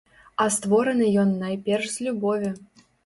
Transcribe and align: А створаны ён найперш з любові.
А 0.45 0.45
створаны 0.55 1.09
ён 1.23 1.35
найперш 1.43 1.85
з 1.97 2.09
любові. 2.09 2.51